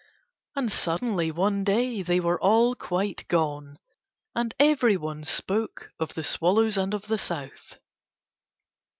[0.55, 3.77] And suddenly one day they were all quite gone.
[4.33, 7.77] And everyone spoke of the swallows and the South.